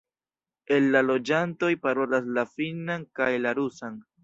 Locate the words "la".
0.95-1.03, 2.39-2.47, 3.47-3.55